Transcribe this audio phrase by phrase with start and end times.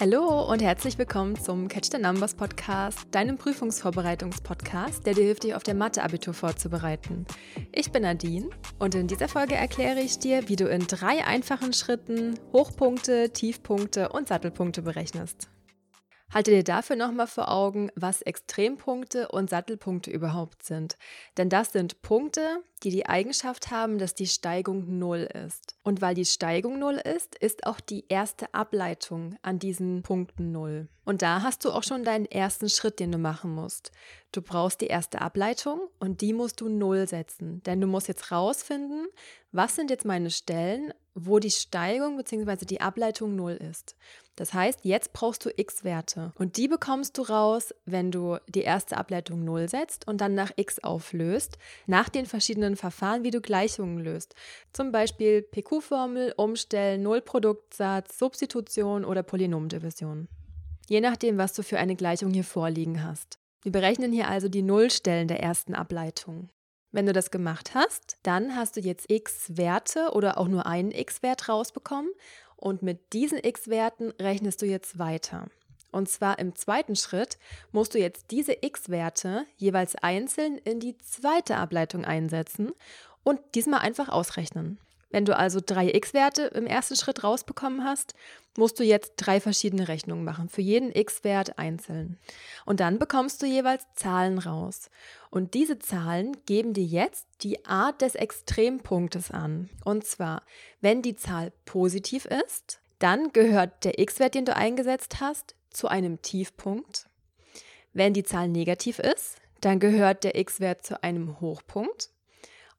[0.00, 5.56] Hallo und herzlich willkommen zum Catch the Numbers Podcast, deinem Prüfungsvorbereitungspodcast, der dir hilft, dich
[5.56, 7.26] auf der Mathe-Abitur vorzubereiten.
[7.72, 8.48] Ich bin Nadine
[8.78, 14.10] und in dieser Folge erkläre ich dir, wie du in drei einfachen Schritten Hochpunkte, Tiefpunkte
[14.10, 15.48] und Sattelpunkte berechnest.
[16.32, 20.98] Halte dir dafür nochmal vor Augen, was Extrempunkte und Sattelpunkte überhaupt sind.
[21.38, 25.76] Denn das sind Punkte, die die Eigenschaft haben, dass die Steigung null ist.
[25.84, 30.88] Und weil die Steigung null ist, ist auch die erste Ableitung an diesen Punkten null.
[31.06, 33.90] Und da hast du auch schon deinen ersten Schritt, den du machen musst.
[34.30, 37.62] Du brauchst die erste Ableitung und die musst du null setzen.
[37.62, 39.06] Denn du musst jetzt rausfinden,
[39.50, 42.66] was sind jetzt meine Stellen, wo die Steigung bzw.
[42.66, 43.96] die Ableitung null ist.
[44.38, 48.96] Das heißt, jetzt brauchst du x-Werte und die bekommst du raus, wenn du die erste
[48.96, 53.98] Ableitung 0 setzt und dann nach x auflöst, nach den verschiedenen Verfahren, wie du Gleichungen
[53.98, 54.36] löst.
[54.72, 60.28] Zum Beispiel PQ-Formel, Umstellen, Nullproduktsatz, Substitution oder Polynomdivision.
[60.88, 63.40] Je nachdem, was du für eine Gleichung hier vorliegen hast.
[63.62, 66.48] Wir berechnen hier also die Nullstellen der ersten Ableitung.
[66.92, 70.90] Wenn du das gemacht hast, dann hast du jetzt x Werte oder auch nur einen
[70.90, 72.10] x-Wert rausbekommen
[72.58, 75.48] und mit diesen x-Werten rechnest du jetzt weiter.
[75.90, 77.38] Und zwar im zweiten Schritt
[77.72, 82.72] musst du jetzt diese x-Werte jeweils einzeln in die zweite Ableitung einsetzen
[83.22, 84.78] und diesmal einfach ausrechnen.
[85.10, 88.14] Wenn du also drei x-Werte im ersten Schritt rausbekommen hast,
[88.58, 92.18] musst du jetzt drei verschiedene Rechnungen machen, für jeden x-Wert einzeln.
[92.66, 94.90] Und dann bekommst du jeweils Zahlen raus.
[95.30, 99.70] Und diese Zahlen geben dir jetzt die Art des Extrempunktes an.
[99.84, 100.42] Und zwar,
[100.80, 106.20] wenn die Zahl positiv ist, dann gehört der x-Wert, den du eingesetzt hast, zu einem
[106.20, 107.08] Tiefpunkt.
[107.92, 112.10] Wenn die Zahl negativ ist, dann gehört der x-Wert zu einem Hochpunkt.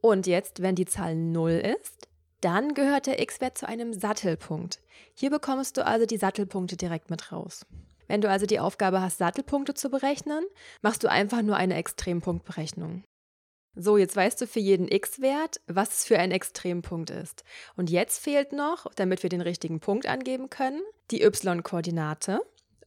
[0.00, 2.08] Und jetzt, wenn die Zahl 0 ist,
[2.40, 4.80] dann gehört der x-Wert zu einem Sattelpunkt.
[5.14, 7.66] Hier bekommst du also die Sattelpunkte direkt mit raus.
[8.08, 10.44] Wenn du also die Aufgabe hast, Sattelpunkte zu berechnen,
[10.82, 13.04] machst du einfach nur eine Extrempunktberechnung.
[13.76, 17.44] So, jetzt weißt du für jeden x-Wert, was es für ein Extrempunkt ist.
[17.76, 22.40] Und jetzt fehlt noch, damit wir den richtigen Punkt angeben können, die y-Koordinate.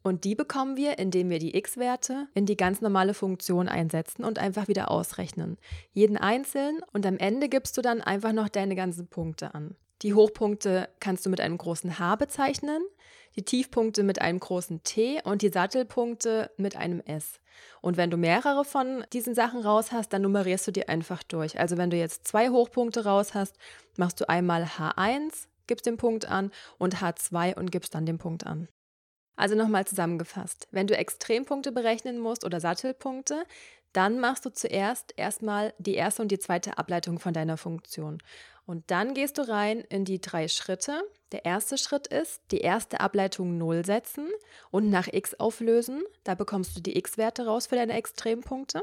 [0.03, 4.37] Und die bekommen wir, indem wir die x-Werte in die ganz normale Funktion einsetzen und
[4.37, 5.57] einfach wieder ausrechnen.
[5.93, 9.75] Jeden einzeln und am Ende gibst du dann einfach noch deine ganzen Punkte an.
[10.01, 12.83] Die Hochpunkte kannst du mit einem großen H bezeichnen,
[13.37, 17.39] die Tiefpunkte mit einem großen T und die Sattelpunkte mit einem S.
[17.81, 21.57] Und wenn du mehrere von diesen Sachen raus hast, dann nummerierst du die einfach durch.
[21.57, 23.55] Also wenn du jetzt zwei Hochpunkte raus hast,
[23.95, 28.45] machst du einmal H1, gibst den Punkt an und H2 und gibst dann den Punkt
[28.45, 28.67] an.
[29.35, 33.45] Also nochmal zusammengefasst, wenn du Extrempunkte berechnen musst oder Sattelpunkte,
[33.91, 38.19] dann machst du zuerst erstmal die erste und die zweite Ableitung von deiner Funktion.
[38.65, 41.03] Und dann gehst du rein in die drei Schritte.
[41.31, 44.27] Der erste Schritt ist, die erste Ableitung 0 setzen
[44.71, 46.03] und nach x auflösen.
[46.23, 48.81] Da bekommst du die x-Werte raus für deine Extrempunkte.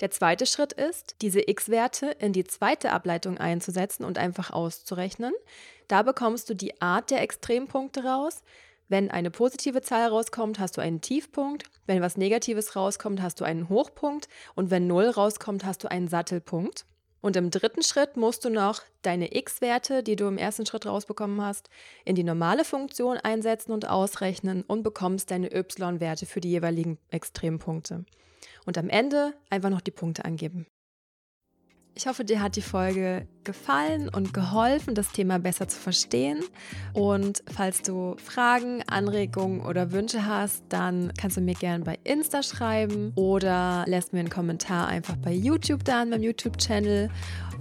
[0.00, 5.32] Der zweite Schritt ist, diese x-Werte in die zweite Ableitung einzusetzen und einfach auszurechnen.
[5.88, 8.42] Da bekommst du die Art der Extrempunkte raus.
[8.88, 11.64] Wenn eine positive Zahl rauskommt, hast du einen Tiefpunkt.
[11.86, 14.28] Wenn was Negatives rauskommt, hast du einen Hochpunkt.
[14.54, 16.86] Und wenn 0 rauskommt, hast du einen Sattelpunkt.
[17.20, 21.40] Und im dritten Schritt musst du noch deine x-Werte, die du im ersten Schritt rausbekommen
[21.40, 21.68] hast,
[22.04, 28.04] in die normale Funktion einsetzen und ausrechnen und bekommst deine y-Werte für die jeweiligen Extrempunkte.
[28.64, 30.66] Und am Ende einfach noch die Punkte angeben.
[31.98, 36.44] Ich hoffe, dir hat die Folge gefallen und geholfen, das Thema besser zu verstehen.
[36.92, 42.42] Und falls du Fragen, Anregungen oder Wünsche hast, dann kannst du mir gerne bei Insta
[42.42, 47.08] schreiben oder lässt mir einen Kommentar einfach bei YouTube da an meinem YouTube-Channel.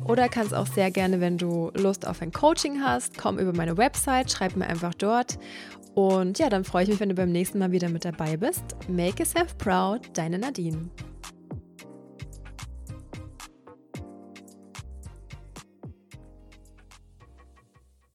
[0.05, 3.77] Oder kannst auch sehr gerne, wenn du Lust auf ein Coaching hast, komm über meine
[3.77, 5.39] Website, schreib mir einfach dort.
[5.93, 8.75] Und ja, dann freue ich mich, wenn du beim nächsten Mal wieder mit dabei bist.
[8.89, 10.89] Make yourself proud, deine Nadine.